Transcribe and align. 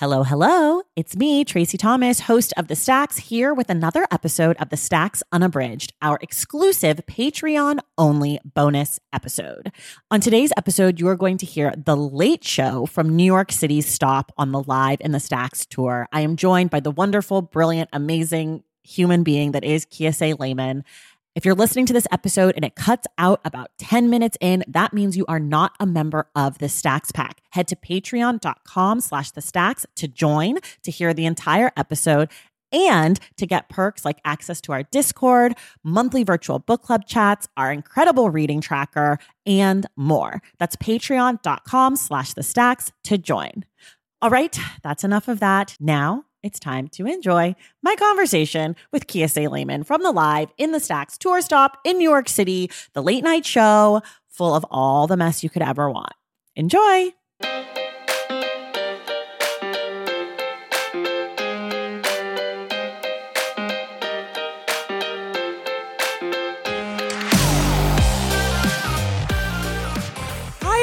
Hello, 0.00 0.22
hello. 0.22 0.80
It's 0.96 1.14
me, 1.14 1.44
Traci 1.44 1.78
Thomas, 1.78 2.20
host 2.20 2.54
of 2.56 2.68
The 2.68 2.74
Stacks, 2.74 3.18
here 3.18 3.52
with 3.52 3.68
another 3.68 4.06
episode 4.10 4.56
of 4.56 4.70
The 4.70 4.78
Stacks 4.78 5.22
Unabridged, 5.30 5.92
our 6.00 6.18
exclusive 6.22 7.02
Patreon 7.06 7.80
only 7.98 8.40
bonus 8.42 8.98
episode. 9.12 9.70
On 10.10 10.18
today's 10.18 10.54
episode, 10.56 10.98
you 11.00 11.06
are 11.08 11.16
going 11.16 11.36
to 11.36 11.44
hear 11.44 11.74
The 11.76 11.98
Late 11.98 12.44
Show 12.44 12.86
from 12.86 13.14
New 13.14 13.24
York 13.24 13.52
City's 13.52 13.86
stop 13.86 14.32
on 14.38 14.52
the 14.52 14.62
Live 14.62 15.02
in 15.02 15.12
the 15.12 15.20
Stacks 15.20 15.66
tour. 15.66 16.08
I 16.14 16.22
am 16.22 16.36
joined 16.36 16.70
by 16.70 16.80
the 16.80 16.90
wonderful, 16.90 17.42
brilliant, 17.42 17.90
amazing 17.92 18.64
human 18.82 19.22
being 19.22 19.52
that 19.52 19.64
is 19.64 19.84
Kiese 19.84 20.38
Laymon. 20.38 20.82
If 21.40 21.46
you're 21.46 21.54
listening 21.54 21.86
to 21.86 21.94
this 21.94 22.06
episode 22.12 22.52
and 22.54 22.66
it 22.66 22.74
cuts 22.74 23.06
out 23.16 23.40
about 23.46 23.70
10 23.78 24.10
minutes 24.10 24.36
in, 24.42 24.62
that 24.68 24.92
means 24.92 25.16
you 25.16 25.24
are 25.26 25.40
not 25.40 25.72
a 25.80 25.86
member 25.86 26.28
of 26.36 26.58
the 26.58 26.68
Stacks 26.68 27.12
Pack. 27.12 27.40
Head 27.52 27.66
to 27.68 27.76
patreon.com 27.76 29.00
slash 29.00 29.30
the 29.30 29.40
stacks 29.40 29.86
to 29.96 30.06
join, 30.06 30.58
to 30.82 30.90
hear 30.90 31.14
the 31.14 31.24
entire 31.24 31.72
episode, 31.78 32.28
and 32.70 33.18
to 33.38 33.46
get 33.46 33.70
perks 33.70 34.04
like 34.04 34.20
access 34.22 34.60
to 34.60 34.72
our 34.72 34.82
Discord, 34.82 35.54
monthly 35.82 36.24
virtual 36.24 36.58
book 36.58 36.82
club 36.82 37.06
chats, 37.06 37.48
our 37.56 37.72
incredible 37.72 38.28
reading 38.28 38.60
tracker, 38.60 39.18
and 39.46 39.86
more. 39.96 40.42
That's 40.58 40.76
patreon.com 40.76 41.96
slash 41.96 42.34
the 42.34 42.42
stacks 42.42 42.92
to 43.04 43.16
join. 43.16 43.64
All 44.20 44.28
right, 44.28 44.58
that's 44.82 45.04
enough 45.04 45.26
of 45.26 45.40
that. 45.40 45.74
Now 45.80 46.26
it's 46.42 46.58
time 46.58 46.88
to 46.88 47.06
enjoy 47.06 47.54
my 47.82 47.94
conversation 47.96 48.76
with 48.92 49.06
Kiese 49.06 49.48
Laymon 49.48 49.84
from 49.84 50.02
the 50.02 50.12
Live 50.12 50.50
in 50.58 50.72
the 50.72 50.80
Stacks 50.80 51.18
tour 51.18 51.40
stop 51.42 51.78
in 51.84 51.98
New 51.98 52.08
York 52.08 52.28
City, 52.28 52.70
the 52.92 53.02
late 53.02 53.24
night 53.24 53.44
show 53.44 54.02
full 54.28 54.54
of 54.54 54.64
all 54.70 55.06
the 55.06 55.16
mess 55.16 55.42
you 55.42 55.50
could 55.50 55.62
ever 55.62 55.90
want. 55.90 56.12
Enjoy. 56.56 57.12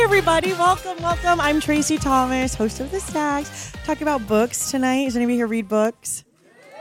Everybody. 0.08 0.54
Welcome, 0.54 1.04
welcome. 1.04 1.42
I'm 1.42 1.60
Traci 1.60 2.00
Thomas, 2.00 2.56
host 2.56 2.80
of 2.80 2.92
The 2.92 3.00
Stacks, 3.02 3.74
talking 3.84 4.04
about 4.04 4.26
books 4.26 4.72
tonight. 4.72 5.04
Does 5.04 5.18
anybody 5.18 5.36
here 5.36 5.48
read 5.48 5.68
books? 5.68 6.24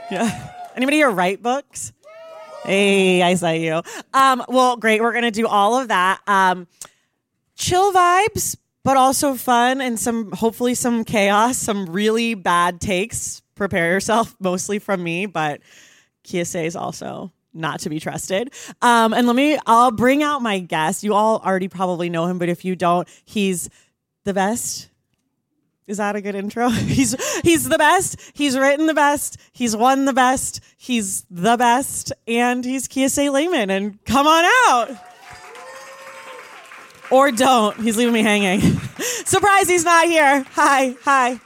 Yeah. 0.09 0.53
Anybody 0.77 0.95
here 0.95 1.11
write 1.11 1.43
books? 1.43 1.91
Hey, 2.63 3.21
I 3.21 3.33
saw 3.33 3.49
you. 3.49 3.81
Um, 4.13 4.45
well, 4.47 4.77
great. 4.77 5.01
We're 5.01 5.11
going 5.11 5.25
to 5.25 5.31
do 5.31 5.45
all 5.45 5.77
of 5.77 5.89
that. 5.89 6.21
Um, 6.25 6.67
chill 7.57 7.91
vibes, 7.91 8.55
but 8.85 8.95
also 8.95 9.35
fun 9.35 9.81
and 9.81 9.99
some, 9.99 10.31
hopefully, 10.31 10.73
some 10.73 11.03
chaos, 11.03 11.57
some 11.57 11.87
really 11.87 12.33
bad 12.33 12.79
takes. 12.79 13.41
Prepare 13.55 13.91
yourself, 13.91 14.37
mostly 14.39 14.79
from 14.79 15.03
me, 15.03 15.25
but 15.25 15.59
Kiese 16.23 16.63
is 16.63 16.77
also 16.77 17.33
not 17.57 17.81
to 17.81 17.89
be 17.89 17.99
trusted. 17.99 18.53
Um, 18.81 19.13
and 19.13 19.27
let 19.27 19.35
me, 19.35 19.57
I'll 19.65 19.91
bring 19.91 20.23
out 20.23 20.41
my 20.41 20.59
guest. 20.59 21.03
You 21.03 21.13
all 21.13 21.41
already 21.43 21.67
probably 21.67 22.09
know 22.09 22.25
him, 22.25 22.37
but 22.37 22.49
if 22.49 22.63
you 22.63 22.75
don't, 22.75 23.07
he's 23.25 23.69
the 24.23 24.33
best. 24.33 24.89
Is 25.87 25.97
that 25.97 26.15
a 26.17 26.21
good 26.21 26.35
intro? 26.35 26.69
he's 26.69 27.15
he's 27.41 27.67
the 27.67 27.77
best. 27.77 28.19
He's 28.33 28.57
written 28.57 28.87
the 28.87 28.93
best. 28.93 29.37
He's 29.53 29.75
won 29.75 30.05
the 30.05 30.13
best. 30.13 30.59
He's 30.75 31.25
the 31.31 31.55
best, 31.55 32.11
and 32.27 32.63
he's 32.63 32.87
Kiese 32.87 33.31
Laymon. 33.31 33.69
And 33.69 34.03
come 34.05 34.27
on 34.27 34.45
out. 34.67 35.03
Or 37.09 37.31
don't. 37.31 37.79
He's 37.79 37.95
leaving 37.95 38.13
me 38.13 38.21
hanging. 38.21 38.59
Surprise, 39.25 39.69
he's 39.69 39.85
not 39.85 40.07
here. 40.07 40.45
Hi, 40.51 40.95
hi. 41.03 41.39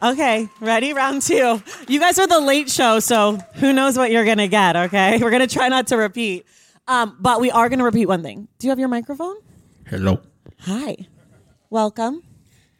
Okay, 0.00 0.48
ready? 0.60 0.92
Round 0.92 1.20
two. 1.22 1.60
You 1.88 1.98
guys 2.00 2.18
are 2.18 2.26
the 2.28 2.38
late 2.38 2.70
show, 2.70 3.00
so 3.00 3.36
who 3.54 3.72
knows 3.72 3.96
what 3.98 4.10
you're 4.12 4.24
gonna 4.24 4.46
get, 4.46 4.76
okay? 4.76 5.18
We're 5.22 5.30
gonna 5.30 5.46
try 5.48 5.68
not 5.68 5.88
to 5.88 5.96
repeat. 5.96 6.46
Um, 6.86 7.16
but 7.20 7.40
we 7.40 7.50
are 7.50 7.68
gonna 7.68 7.84
repeat 7.84 8.06
one 8.06 8.22
thing. 8.22 8.48
Do 8.58 8.66
you 8.66 8.70
have 8.70 8.78
your 8.78 8.88
microphone? 8.88 9.36
Hello. 9.86 10.20
Hi. 10.60 10.96
Welcome. 11.68 12.22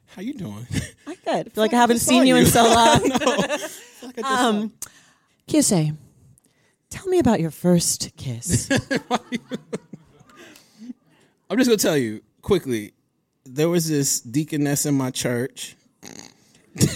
How 0.07 0.23
you 0.23 0.33
doing? 0.35 0.67
I'm 1.07 1.15
good. 1.25 1.47
I 1.47 1.51
feel 1.51 1.63
like 1.65 1.75
I 1.75 1.77
haven't 1.77 1.99
seen 1.99 2.27
you 2.27 2.37
in 2.37 2.47
so 2.47 2.63
long. 2.75 3.03
like 4.03 4.25
Um, 4.25 4.73
Kiese, 5.49 5.97
tell 6.89 7.07
me 7.09 7.19
about 7.19 7.41
your 7.41 7.51
first 7.51 8.13
kiss. 8.17 8.71
I'm 11.51 11.59
just 11.59 11.69
gonna 11.69 11.77
tell 11.77 11.97
you 11.97 12.23
quickly. 12.43 12.93
There 13.45 13.69
was 13.69 13.89
this 13.89 14.21
deaconess 14.21 14.87
in 14.87 14.95
my 14.95 15.11
church. 15.11 15.75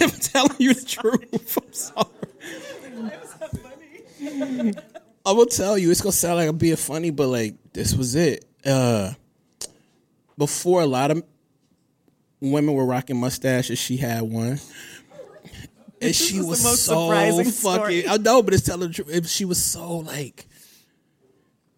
I'm 0.01 0.09
telling 0.19 0.55
you 0.59 0.73
the 0.73 0.85
truth. 0.85 1.57
I'm 1.57 1.73
sorry. 1.73 2.07
I 5.25 5.31
will 5.31 5.45
tell 5.45 5.77
you, 5.77 5.89
it's 5.91 6.01
gonna 6.01 6.11
sound 6.11 6.35
like 6.37 6.49
I'm 6.49 6.57
being 6.57 6.75
funny, 6.75 7.11
but 7.11 7.27
like 7.27 7.55
this 7.73 7.93
was 7.95 8.15
it. 8.15 8.45
Uh, 8.65 9.13
before 10.37 10.81
a 10.81 10.85
lot 10.85 11.11
of 11.11 11.23
women 12.39 12.73
were 12.73 12.85
rocking 12.85 13.19
mustaches, 13.19 13.79
she 13.79 13.97
had 13.97 14.21
one. 14.23 14.59
And 16.01 16.13
she 16.13 16.41
was 16.41 16.61
so 16.81 17.09
fucking. 17.09 17.51
story. 17.51 18.07
I 18.07 18.17
know, 18.17 18.43
but 18.43 18.53
it's 18.53 18.63
telling 18.63 18.89
the 18.89 18.93
truth. 18.93 19.29
She 19.29 19.45
was 19.45 19.63
so 19.63 19.99
like, 19.99 20.47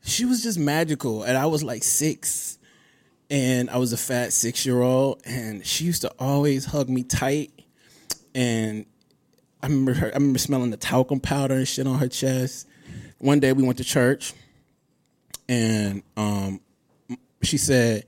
she 0.03 0.25
was 0.25 0.41
just 0.41 0.57
magical, 0.57 1.21
and 1.23 1.38
I 1.38 1.45
was 1.45 1.63
like 1.63 1.83
six, 1.83 2.57
and 3.29 3.69
I 3.69 3.77
was 3.77 3.94
a 3.94 3.97
fat 3.97 4.33
six 4.33 4.65
year 4.65 4.81
old, 4.81 5.21
and 5.25 5.63
she 5.65 5.85
used 5.85 6.01
to 6.01 6.11
always 6.17 6.65
hug 6.65 6.89
me 6.89 7.03
tight, 7.03 7.51
and 8.35 8.85
I 9.63 9.68
remember 9.68 9.94
her. 9.94 10.07
I 10.07 10.16
remember 10.16 10.38
smelling 10.38 10.69
the 10.69 10.78
talcum 10.78 11.19
powder 11.19 11.56
and 11.56 11.68
shit 11.68 11.88
on 11.88 11.97
her 11.97 12.09
chest. 12.09 12.68
One 13.18 13.40
day 13.40 13.53
we 13.53 13.63
went 13.63 13.79
to 13.79 13.84
church, 13.84 14.34
and 15.50 16.03
um, 16.18 16.59
she 17.41 17.57
said, 17.57 18.06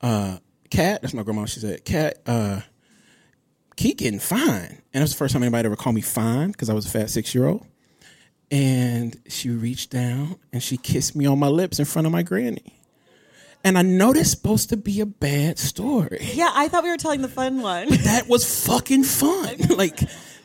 uh, 0.00 0.38
"Cat," 0.70 1.02
that's 1.02 1.14
my 1.14 1.22
grandma. 1.22 1.44
She 1.44 1.60
said, 1.60 1.84
"Cat, 1.84 2.18
uh, 2.26 2.62
Keith 3.76 3.98
getting 3.98 4.18
fine," 4.18 4.82
and 4.92 5.02
that's 5.02 5.12
the 5.12 5.18
first 5.18 5.34
time 5.34 5.42
anybody 5.42 5.66
ever 5.66 5.76
called 5.76 5.94
me 5.94 6.00
fine 6.00 6.50
because 6.50 6.70
I 6.70 6.74
was 6.74 6.86
a 6.86 6.90
fat 6.90 7.10
six 7.10 7.34
year 7.34 7.46
old. 7.46 7.64
And 8.50 9.20
she 9.28 9.50
reached 9.50 9.90
down 9.90 10.36
and 10.52 10.62
she 10.62 10.76
kissed 10.76 11.16
me 11.16 11.26
on 11.26 11.36
my 11.36 11.48
lips 11.48 11.80
in 11.80 11.84
front 11.84 12.06
of 12.06 12.12
my 12.12 12.22
granny. 12.22 12.78
And 13.66 13.76
I 13.76 13.82
know 13.82 14.12
that's 14.12 14.30
supposed 14.30 14.68
to 14.68 14.76
be 14.76 15.00
a 15.00 15.06
bad 15.06 15.58
story. 15.58 16.20
yeah, 16.34 16.52
I 16.54 16.68
thought 16.68 16.84
we 16.84 16.90
were 16.90 16.96
telling 16.96 17.20
the 17.20 17.28
fun 17.28 17.60
one. 17.60 17.88
That 17.88 18.28
was 18.28 18.64
fucking 18.64 19.02
fun. 19.02 19.56
like 19.76 19.98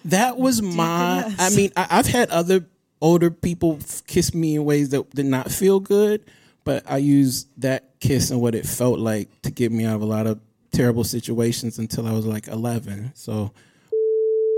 that 0.06 0.38
was 0.38 0.64
my. 0.64 1.26
Deaconess. 1.28 1.40
I 1.40 1.56
mean, 1.56 1.72
I, 1.78 1.88
I've 1.92 2.08
had 2.08 2.32
other 2.32 2.66
older 3.00 3.30
people 3.30 3.78
kiss 4.08 4.34
me 4.34 4.56
in 4.56 4.66
ways 4.66 4.90
that 4.90 5.08
did 5.12 5.28
not 5.28 5.52
feel 5.52 5.80
good, 5.80 6.26
but 6.64 6.84
I 6.90 6.98
used 6.98 7.48
that 7.62 8.00
kiss 8.00 8.32
and 8.32 8.42
what 8.42 8.56
it 8.56 8.66
felt 8.66 8.98
like 8.98 9.30
to 9.44 9.52
get 9.52 9.72
me 9.72 9.86
out 9.86 9.98
of 9.98 10.02
a 10.02 10.06
lot 10.06 10.26
of 10.26 10.40
terrible 10.72 11.04
situations 11.04 11.78
until 11.78 12.08
I 12.08 12.14
was 12.14 12.26
like 12.26 12.48
eleven. 12.48 13.12
So 13.14 13.52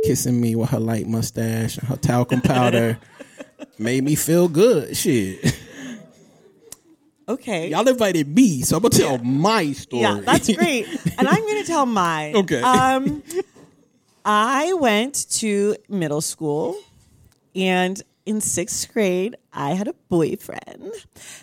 kissing 0.06 0.40
me 0.40 0.56
with 0.56 0.70
her 0.70 0.80
light 0.80 1.06
mustache 1.06 1.78
and 1.78 1.90
her 1.90 1.98
talcum 1.98 2.40
powder 2.40 2.98
made 3.78 4.06
me 4.06 4.16
feel 4.16 4.48
good. 4.48 4.96
Shit. 4.96 5.54
Okay. 7.28 7.70
Y'all 7.70 7.88
invited 7.88 8.28
me, 8.28 8.62
so 8.62 8.76
I'm 8.78 8.82
gonna 8.84 8.96
tell 8.96 9.18
my 9.20 9.72
story. 9.72 10.02
Yeah, 10.04 10.20
that's 10.24 10.54
great. 10.56 10.88
and 11.18 11.28
I'm 11.28 11.40
going 11.42 11.62
to 11.62 11.68
tell 11.68 11.86
mine. 12.06 12.36
Okay. 12.36 12.62
Um, 12.62 13.24
I 14.26 14.74
went 14.74 15.30
to 15.40 15.76
middle 15.90 16.22
school, 16.22 16.78
and 17.56 18.02
in 18.26 18.42
sixth 18.42 18.92
grade, 18.94 19.36
I 19.52 19.72
had 19.72 19.88
a 19.88 19.94
boyfriend. 20.10 20.92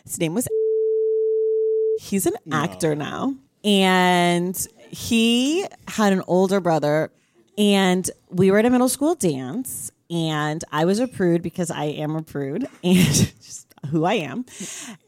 His 0.05 0.19
name 0.19 0.35
was. 0.35 0.49
He's 2.01 2.25
an 2.27 2.35
actor 2.51 2.95
now, 2.97 3.35
and 3.63 4.57
he 4.89 5.67
had 5.87 6.13
an 6.15 6.23
older 6.27 6.59
brother, 6.61 7.11
and 7.59 8.11
we 8.31 8.51
were 8.51 8.59
at 8.59 8.65
a 8.65 8.71
middle 8.71 8.89
school 8.89 9.15
dance, 9.15 9.93
and 10.09 10.65
I 10.72 10.87
was 10.87 10.99
a 10.99 11.07
prude 11.07 11.43
because 11.43 11.71
I 11.71 11.84
am 11.84 12.16
a 12.16 12.22
prude, 12.22 12.66
and 12.83 12.97
just 13.43 13.70
who 13.91 14.04
I 14.04 14.15
am, 14.15 14.47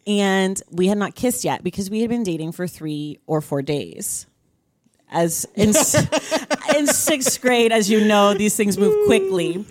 and 0.07 0.61
we 0.71 0.89
had 0.89 0.99
not 0.99 1.15
kissed 1.15 1.45
yet 1.45 1.65
because 1.65 1.89
we 1.89 2.01
had 2.01 2.11
been 2.11 2.23
dating 2.23 2.53
for 2.53 2.67
three 2.67 3.19
or 3.27 3.41
four 3.41 3.63
days 3.63 4.27
as 5.13 5.47
in, 5.55 5.69
in 6.77 6.87
sixth 6.87 7.41
grade, 7.41 7.71
as 7.71 7.89
you 7.89 8.05
know, 8.05 8.35
these 8.35 8.57
things 8.57 8.79
move 8.79 9.07
quickly. 9.07 9.65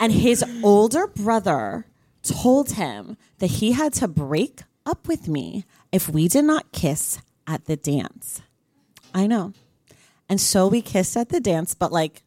And 0.00 0.12
his 0.12 0.44
older 0.62 1.06
brother 1.06 1.86
told 2.22 2.72
him 2.72 3.16
that 3.38 3.46
he 3.46 3.72
had 3.72 3.92
to 3.94 4.08
break 4.08 4.62
up 4.84 5.06
with 5.06 5.28
me 5.28 5.64
if 5.92 6.08
we 6.08 6.28
did 6.28 6.44
not 6.44 6.72
kiss 6.72 7.20
at 7.46 7.66
the 7.66 7.76
dance. 7.76 8.42
I 9.14 9.26
know. 9.26 9.52
And 10.28 10.40
so 10.40 10.66
we 10.66 10.82
kissed 10.82 11.16
at 11.16 11.28
the 11.28 11.40
dance, 11.40 11.74
but 11.74 11.92
like, 11.92 12.22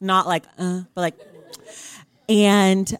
not 0.00 0.26
like, 0.26 0.44
uh, 0.58 0.82
but 0.94 1.00
like, 1.00 1.18
and 2.28 2.96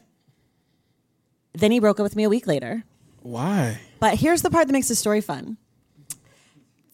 then 1.52 1.70
he 1.72 1.80
broke 1.80 1.98
up 2.00 2.04
with 2.04 2.16
me 2.16 2.24
a 2.24 2.28
week 2.28 2.46
later. 2.46 2.84
Why? 3.22 3.78
But 3.98 4.14
here's 4.18 4.42
the 4.42 4.50
part 4.50 4.66
that 4.66 4.72
makes 4.72 4.88
the 4.88 4.94
story 4.94 5.20
fun. 5.20 5.56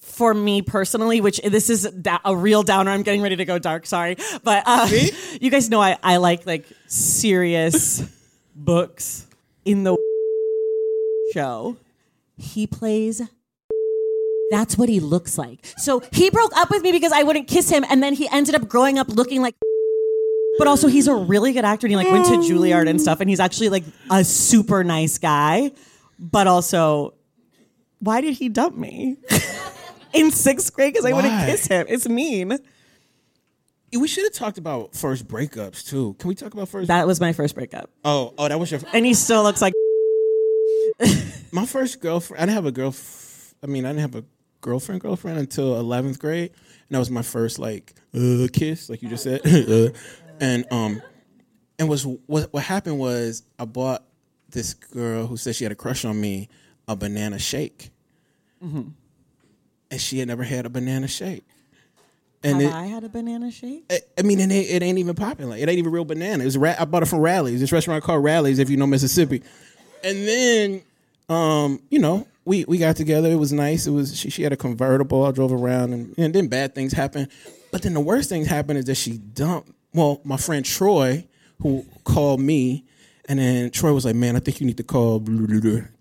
for 0.01 0.33
me 0.35 0.63
personally, 0.63 1.21
which 1.21 1.41
this 1.43 1.69
is 1.71 1.83
da- 1.85 2.19
a 2.25 2.35
real 2.35 2.63
downer. 2.63 2.91
I'm 2.91 3.03
getting 3.03 3.23
ready 3.23 3.37
to 3.37 3.45
go 3.45 3.59
dark. 3.59 3.87
Sorry, 3.87 4.17
but 4.43 4.63
uh, 4.67 4.89
you 5.41 5.51
guys 5.51 5.69
know 5.69 5.81
I 5.81 5.97
I 6.03 6.17
like 6.17 6.47
like 6.47 6.65
serious 6.87 8.01
books 8.57 9.27
in 9.65 9.85
the 9.85 9.97
show. 11.35 11.77
He 12.39 12.67
plays. 12.67 13.23
That's 14.51 14.79
what 14.79 14.89
he 14.89 15.01
looks 15.01 15.37
like. 15.39 15.65
So 15.77 16.01
he 16.13 16.31
broke 16.31 16.57
up 16.57 16.71
with 16.71 16.83
me 16.83 16.93
because 16.93 17.13
I 17.13 17.23
wouldn't 17.25 17.49
kiss 17.49 17.69
him, 17.69 17.85
and 17.91 18.03
then 18.03 18.15
he 18.15 18.29
ended 18.31 18.55
up 18.55 18.69
growing 18.69 18.99
up 18.99 19.09
looking 19.09 19.43
like. 19.43 19.55
But 20.59 20.69
also, 20.69 20.89
he's 20.89 21.07
a 21.07 21.15
really 21.15 21.53
good 21.53 21.65
actor, 21.65 21.87
and 21.87 21.93
he 21.93 21.97
like 21.97 22.11
went 22.11 22.27
to 22.27 22.33
Juilliard 22.33 22.89
and 22.89 23.01
stuff, 23.01 23.21
and 23.21 23.29
he's 23.29 23.41
actually 23.41 23.69
like 23.69 23.85
a 24.11 24.25
super 24.25 24.85
nice 24.85 25.19
guy. 25.19 25.73
But 26.19 26.47
also, 26.47 27.15
why 27.99 28.21
did 28.21 28.35
he 28.35 28.49
dump 28.49 28.77
me 28.77 29.17
in 30.13 30.31
sixth 30.31 30.73
grade? 30.73 30.93
Because 30.93 31.05
I 31.05 31.13
wouldn't 31.13 31.35
Why? 31.35 31.47
kiss 31.47 31.67
him. 31.67 31.87
It's 31.89 32.09
mean. 32.09 32.59
We 33.93 34.09
should 34.09 34.25
have 34.25 34.33
talked 34.33 34.59
about 34.59 34.95
first 34.95 35.27
breakups 35.27 35.89
too. 35.89 36.17
Can 36.19 36.29
we 36.29 36.35
talk 36.35 36.53
about 36.53 36.69
first? 36.69 36.89
That 36.89 37.07
was 37.07 37.21
my 37.21 37.33
first 37.33 37.55
breakup, 37.55 37.91
oh, 38.05 38.35
oh, 38.37 38.49
that 38.49 38.59
was 38.59 38.71
your 38.71 38.81
and 38.93 39.07
he 39.07 39.15
still 39.15 39.43
looks 39.43 39.63
like. 39.63 39.73
my 41.53 41.67
first 41.67 42.01
girlfriend. 42.01 42.43
I 42.43 42.47
didn't 42.47 42.57
have 42.57 42.67
a 42.67 42.73
girl. 42.73 42.95
I 43.63 43.67
mean, 43.67 43.85
I 43.85 43.91
didn't 43.91 44.01
have 44.03 44.15
a 44.17 44.25
girlfriend 44.61 45.01
girlfriend 45.01 45.39
until 45.39 45.79
eleventh 45.79 46.19
grade, 46.19 46.51
and 46.51 46.91
that 46.91 46.99
was 46.99 47.11
my 47.11 47.23
first 47.23 47.59
like 47.59 47.95
uh, 48.15 48.49
kiss, 48.53 48.91
like 48.91 49.03
you 49.03 49.09
just 49.09 49.25
said. 49.25 49.41
Uh, 49.47 49.89
and 50.41 50.65
um, 50.73 51.03
and 51.79 51.89
was 51.89 52.07
what 52.07 52.53
what 52.53 52.63
happened 52.63 52.99
was 52.99 53.43
I 53.59 53.65
bought 53.65 54.03
this 54.51 54.75
girl 54.75 55.27
who 55.27 55.37
said 55.37 55.55
she 55.57 55.65
had 55.65 55.73
a 55.73 55.77
crush 55.77 56.05
on 56.05 56.21
me 56.21 56.49
a 56.89 56.95
banana 56.97 57.39
shake, 57.39 57.91
Mm-hmm. 58.65 58.83
and 59.91 60.01
she 60.01 60.19
had 60.19 60.29
never 60.29 60.43
had 60.45 60.67
a 60.67 60.71
banana 60.71 61.09
shake. 61.09 61.45
And 62.45 62.63
it, 62.63 62.73
I 62.73 62.87
had 62.87 63.03
a 63.03 63.09
banana 63.09 63.51
shake? 63.51 63.85
I- 63.91 64.01
I 64.19 64.23
mean, 64.23 64.39
it 64.39 64.53
ain't, 64.53 64.71
it 64.71 64.83
ain't 64.83 64.99
even. 64.99 65.17
Like 65.17 65.61
it 65.61 65.69
ain't 65.69 65.79
even 65.79 65.91
real 65.91 66.05
banana. 66.05 66.43
It 66.43 66.47
was 66.47 66.57
ra- 66.59 66.77
I 66.79 66.85
bought 66.85 67.03
it 67.03 67.07
from 67.07 67.19
Rally's. 67.21 67.61
This 67.61 67.73
restaurant 67.73 68.05
called 68.05 68.23
Rally's, 68.23 68.59
if 68.61 68.71
you 68.71 68.77
know 68.77 68.87
Mississippi. 68.87 69.43
And 70.05 70.29
then, 70.29 70.83
um, 71.29 71.83
you 71.91 71.99
know, 71.99 72.29
we 72.45 72.65
we 72.67 72.79
got 72.79 72.95
together. 72.95 73.29
It 73.31 73.37
was 73.37 73.53
nice. 73.53 73.87
It 73.89 73.91
was 73.91 74.17
she, 74.17 74.31
she 74.31 74.43
had 74.45 74.53
a 74.53 74.57
convertible. 74.57 75.25
I 75.25 75.33
drove 75.33 75.53
around, 75.53 75.93
and, 75.93 76.15
and 76.19 76.33
then 76.35 76.47
bad 76.47 76.75
things 76.75 76.93
happened. 76.93 77.29
But 77.73 77.83
then 77.83 77.95
the 77.95 78.01
worst 78.01 78.29
thing 78.29 78.45
happened 78.45 78.79
is 78.79 78.85
that 78.85 78.95
she 78.95 79.19
dumped. 79.19 79.73
Well, 79.97 80.21
my 80.25 80.37
friend 80.37 80.63
Troy, 80.63 81.27
who 81.63 81.87
called 82.05 82.39
me, 82.39 82.85
and 83.31 83.39
then 83.39 83.71
Troy 83.71 83.95
was 83.95 84.05
like, 84.05 84.15
"Man, 84.15 84.37
I 84.37 84.41
think 84.41 84.61
you 84.61 84.67
need 84.67 84.77
to 84.77 84.83
call 84.83 85.25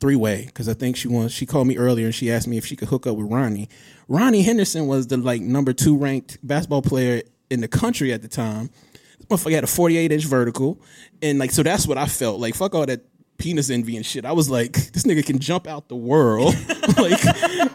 three 0.01 0.17
way 0.17 0.43
because 0.47 0.67
I 0.67 0.73
think 0.73 0.97
she 0.97 1.07
wants." 1.07 1.33
She 1.33 1.45
called 1.45 1.65
me 1.65 1.77
earlier 1.77 2.07
and 2.07 2.13
she 2.13 2.29
asked 2.29 2.45
me 2.45 2.57
if 2.57 2.65
she 2.65 2.75
could 2.75 2.89
hook 2.89 3.07
up 3.07 3.15
with 3.15 3.31
Ronnie. 3.31 3.69
Ronnie 4.09 4.41
Henderson 4.41 4.87
was 4.87 5.07
the 5.07 5.15
like 5.15 5.41
number 5.41 5.71
two 5.71 5.97
ranked 5.97 6.37
basketball 6.43 6.81
player 6.81 7.21
in 7.49 7.61
the 7.61 7.69
country 7.69 8.11
at 8.11 8.21
the 8.21 8.27
time. 8.27 8.69
This 9.17 9.27
motherfucker 9.27 9.53
had 9.53 9.63
a 9.63 9.67
48 9.67 10.11
inch 10.11 10.25
vertical, 10.25 10.77
and 11.21 11.39
like 11.39 11.51
so 11.51 11.63
that's 11.63 11.87
what 11.87 11.97
I 11.97 12.07
felt 12.07 12.41
like. 12.41 12.53
Fuck 12.53 12.75
all 12.75 12.85
that 12.85 13.05
penis 13.37 13.69
envy 13.69 13.95
and 13.95 14.05
shit. 14.05 14.25
I 14.25 14.33
was 14.33 14.49
like, 14.49 14.73
this 14.91 15.03
nigga 15.03 15.25
can 15.25 15.39
jump 15.39 15.67
out 15.67 15.87
the 15.87 15.95
world. 15.95 16.53
like, 16.97 17.23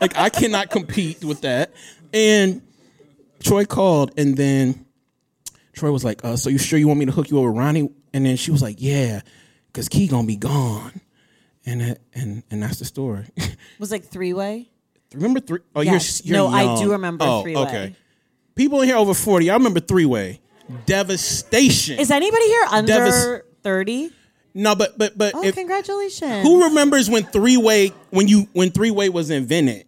like 0.02 0.18
I 0.18 0.28
cannot 0.28 0.68
compete 0.68 1.24
with 1.24 1.40
that. 1.40 1.72
And 2.12 2.60
Troy 3.42 3.64
called, 3.64 4.12
and 4.18 4.36
then 4.36 4.84
Troy 5.72 5.90
was 5.92 6.04
like, 6.04 6.24
uh, 6.24 6.36
"So 6.36 6.50
you 6.50 6.58
sure 6.58 6.78
you 6.78 6.88
want 6.88 6.98
me 7.00 7.06
to 7.06 7.12
hook 7.12 7.30
you 7.30 7.38
up 7.38 7.44
with 7.46 7.56
Ronnie?" 7.56 7.90
And 8.12 8.26
then 8.26 8.36
she 8.36 8.50
was 8.50 8.60
like, 8.62 8.76
"Yeah, 8.78 9.20
because 9.68 9.88
Key 9.88 10.08
gonna 10.08 10.26
be 10.26 10.36
gone." 10.36 11.00
And 11.66 11.80
that, 11.80 12.00
and 12.14 12.42
and 12.50 12.62
that's 12.62 12.78
the 12.78 12.84
story. 12.84 13.26
was 13.78 13.90
like 13.90 14.04
three 14.04 14.32
way. 14.32 14.68
remember 15.14 15.40
three? 15.40 15.60
Oh, 15.76 15.80
Yes. 15.82 16.24
you're, 16.24 16.36
you're 16.38 16.50
No, 16.50 16.54
I 16.54 16.80
do 16.82 16.92
remember 16.92 17.24
oh, 17.28 17.42
three-way. 17.42 17.62
Okay, 17.62 17.96
people 18.54 18.80
in 18.80 18.88
here 18.88 18.96
over 18.96 19.14
forty. 19.14 19.50
I 19.50 19.54
remember 19.54 19.80
three 19.80 20.06
way. 20.06 20.40
Devastation. 20.86 21.98
Is 21.98 22.10
anybody 22.10 22.46
here 22.46 22.66
under 22.70 23.44
thirty? 23.62 24.10
no, 24.54 24.74
but 24.74 24.98
but 24.98 25.16
but 25.16 25.34
Oh, 25.34 25.44
if, 25.44 25.54
congratulations! 25.54 26.42
who 26.42 26.64
remembers 26.64 27.08
when 27.08 27.24
three 27.24 27.56
way 27.56 27.92
when 28.10 28.26
you 28.28 28.48
when 28.52 28.70
three 28.70 28.90
way 28.90 29.08
was 29.08 29.30
invented 29.30 29.84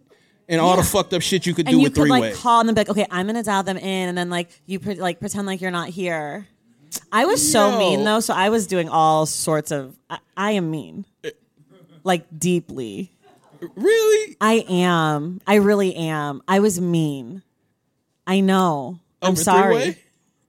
and 0.53 0.61
all 0.61 0.77
the 0.77 0.83
fucked 0.83 1.13
up 1.13 1.21
shit 1.21 1.45
you 1.45 1.53
could 1.53 1.65
and 1.67 1.73
do 1.73 1.77
you 1.77 1.83
with 1.83 1.93
could 1.93 2.01
three 2.03 2.09
like 2.09 2.21
way? 2.21 2.33
call 2.33 2.63
them, 2.63 2.73
be 2.75 2.79
like, 2.81 2.89
okay, 2.89 3.05
I'm 3.11 3.25
gonna 3.27 3.43
dial 3.43 3.63
them 3.63 3.77
in, 3.77 4.09
and 4.09 4.17
then 4.17 4.29
like 4.29 4.49
you 4.65 4.79
pre- 4.79 4.95
like 4.95 5.19
pretend 5.19 5.47
like 5.47 5.59
you're 5.61 5.71
not 5.71 5.89
here. 5.89 6.47
I 7.11 7.25
was 7.25 7.51
so 7.51 7.71
Yo. 7.71 7.79
mean 7.79 8.03
though, 8.03 8.19
so 8.19 8.33
I 8.33 8.49
was 8.49 8.67
doing 8.67 8.87
all 8.87 9.25
sorts 9.25 9.71
of. 9.71 9.97
I, 10.09 10.19
I 10.37 10.51
am 10.51 10.69
mean, 10.71 11.05
eh. 11.23 11.31
like 12.03 12.25
deeply. 12.37 13.11
really? 13.75 14.37
I 14.39 14.65
am. 14.69 15.41
I 15.47 15.55
really 15.55 15.95
am. 15.95 16.41
I 16.47 16.59
was 16.59 16.79
mean. 16.79 17.41
I 18.27 18.39
know. 18.39 18.99
I'm 19.21 19.31
Over 19.31 19.41
sorry. 19.41 19.75
three-way? 19.75 19.97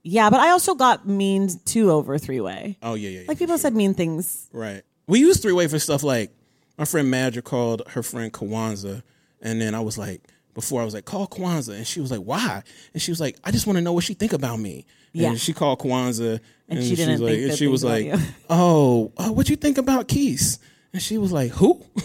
Yeah, 0.03 0.29
but 0.29 0.39
I 0.39 0.51
also 0.51 0.75
got 0.75 1.07
mean 1.07 1.49
too 1.65 1.89
over 1.91 2.17
three 2.19 2.39
way. 2.39 2.77
Oh 2.83 2.93
yeah, 2.93 3.09
yeah, 3.09 3.19
yeah. 3.21 3.25
Like 3.27 3.39
people 3.39 3.57
said 3.57 3.73
mean 3.75 3.95
things. 3.95 4.47
Right. 4.53 4.83
We 5.07 5.19
use 5.19 5.39
three 5.39 5.51
way 5.53 5.67
for 5.67 5.79
stuff 5.79 6.03
like 6.03 6.31
my 6.77 6.85
friend 6.85 7.11
Madra 7.11 7.43
called 7.43 7.81
her 7.89 8.03
friend 8.03 8.31
Kwanzaa, 8.31 9.01
and 9.45 9.61
then 9.61 9.73
I 9.73 9.79
was 9.79 9.97
like, 9.97 10.21
before 10.53 10.81
I 10.81 10.85
was 10.85 10.93
like, 10.93 11.05
call 11.05 11.27
Kwanzaa, 11.27 11.75
and 11.75 11.85
she 11.87 11.99
was 12.01 12.11
like, 12.11 12.21
why? 12.21 12.63
And 12.93 13.01
she 13.01 13.11
was 13.11 13.19
like, 13.21 13.37
I 13.43 13.51
just 13.51 13.67
want 13.67 13.77
to 13.77 13.81
know 13.81 13.93
what 13.93 14.03
she 14.03 14.13
think 14.13 14.33
about 14.33 14.57
me. 14.59 14.85
And 15.13 15.21
Yeah. 15.21 15.35
she 15.35 15.53
called 15.53 15.79
Kwanzaa, 15.79 16.39
and, 16.67 16.83
she 16.83 16.91
was 16.91 16.99
didn't 16.99 17.21
like, 17.21 17.37
and 17.37 17.53
she 17.57 17.67
was 17.67 17.83
like, 17.83 18.13
oh, 18.49 19.11
uh, 19.17 19.29
what 19.29 19.49
you 19.49 19.55
think 19.55 19.77
about 19.77 20.07
Keys? 20.07 20.59
And 20.93 21.01
she 21.01 21.17
was 21.17 21.31
like, 21.31 21.51
who? 21.51 21.85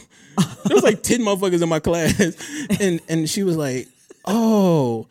there 0.64 0.74
was 0.74 0.82
like 0.84 1.02
ten 1.02 1.20
motherfuckers 1.20 1.62
in 1.62 1.68
my 1.68 1.80
class, 1.80 2.20
and 2.80 3.00
and 3.08 3.28
she 3.30 3.42
was 3.42 3.56
like, 3.56 3.88
oh, 4.26 5.06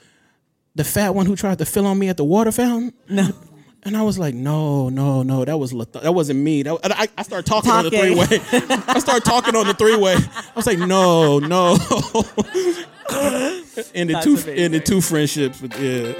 the 0.75 0.83
fat 0.83 1.15
one 1.15 1.25
who 1.25 1.35
tried 1.35 1.57
to 1.59 1.65
fill 1.65 1.87
on 1.87 1.97
me 1.97 2.09
at 2.09 2.17
the 2.17 2.23
water 2.23 2.51
fountain. 2.51 2.93
No. 3.09 3.29
And 3.83 3.95
I 3.95 4.01
was 4.01 4.19
like, 4.19 4.35
no, 4.35 4.89
no, 4.89 5.23
no, 5.23 5.45
that 5.45 5.57
was 5.57 5.71
Lath- 5.73 5.93
that 5.93 6.13
wasn't 6.13 6.39
me. 6.41 6.63
That, 6.63 6.79
I, 6.83 7.07
I 7.17 7.23
started 7.23 7.45
talking, 7.49 7.71
on 7.71 7.85
the 7.85 7.89
three 7.89 8.13
way. 8.13 8.25
I 8.87 8.99
started 8.99 9.23
talking 9.23 9.55
on 9.55 9.67
the 9.67 9.73
three 9.73 9.95
way. 9.95 10.15
I 10.15 10.51
was 10.55 10.67
like, 10.67 10.79
no, 10.79 11.39
no. 11.39 11.71
and 13.95 14.09
the 14.09 14.13
That's 14.13 14.25
two 14.25 14.33
amazing. 14.33 14.59
and 14.59 14.73
the 14.73 14.79
two 14.81 14.99
friendships, 15.01 15.61
but 15.61 15.79
yeah. 15.79 16.13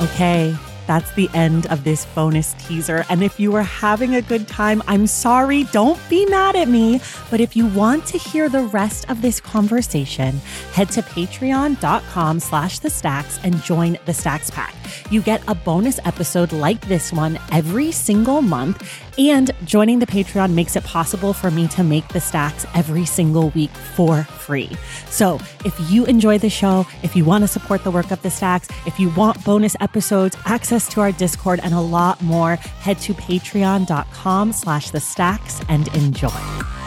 Okay, 0.00 0.56
that's 0.86 1.12
the 1.12 1.28
end 1.34 1.66
of 1.66 1.84
this 1.84 2.06
bonus 2.14 2.54
teaser. 2.54 3.04
And 3.08 3.22
if 3.22 3.38
you 3.38 3.52
were 3.52 3.62
having 3.62 4.14
a 4.14 4.22
good 4.22 4.48
time, 4.48 4.82
I'm 4.86 5.06
sorry, 5.06 5.64
don't 5.64 6.00
be 6.08 6.26
mad 6.26 6.56
at 6.56 6.68
me. 6.68 7.00
But 7.30 7.40
if 7.40 7.56
you 7.56 7.66
want 7.68 8.06
to 8.06 8.18
hear 8.18 8.48
the 8.48 8.62
rest 8.62 9.08
of 9.10 9.22
this 9.22 9.40
conversation, 9.40 10.38
head 10.72 10.90
to 10.90 11.02
patreon.com 11.02 12.40
slash 12.40 12.78
the 12.78 12.90
stacks 12.90 13.38
and 13.42 13.62
join 13.62 13.98
the 14.06 14.14
Stacks 14.14 14.50
Pack. 14.50 14.79
You 15.10 15.22
get 15.22 15.42
a 15.48 15.54
bonus 15.54 15.98
episode 16.04 16.52
like 16.52 16.80
this 16.88 17.12
one 17.12 17.38
every 17.52 17.92
single 17.92 18.42
month. 18.42 18.88
And 19.18 19.50
joining 19.64 19.98
the 19.98 20.06
Patreon 20.06 20.54
makes 20.54 20.76
it 20.76 20.84
possible 20.84 21.32
for 21.32 21.50
me 21.50 21.68
to 21.68 21.82
make 21.82 22.08
the 22.08 22.20
stacks 22.20 22.64
every 22.74 23.04
single 23.04 23.50
week 23.50 23.70
for 23.70 24.24
free. 24.24 24.70
So 25.08 25.38
if 25.64 25.74
you 25.90 26.06
enjoy 26.06 26.38
the 26.38 26.48
show, 26.48 26.86
if 27.02 27.14
you 27.14 27.24
want 27.24 27.42
to 27.42 27.48
support 27.48 27.84
the 27.84 27.90
work 27.90 28.10
of 28.10 28.22
the 28.22 28.30
stacks, 28.30 28.68
if 28.86 28.98
you 28.98 29.10
want 29.10 29.44
bonus 29.44 29.76
episodes, 29.80 30.36
access 30.46 30.88
to 30.94 31.00
our 31.00 31.12
Discord, 31.12 31.60
and 31.62 31.74
a 31.74 31.80
lot 31.80 32.22
more, 32.22 32.56
head 32.56 32.98
to 33.00 33.14
patreon.com 33.14 34.52
slash 34.52 34.90
the 34.90 35.00
stacks 35.00 35.60
and 35.68 35.88
enjoy. 35.94 36.79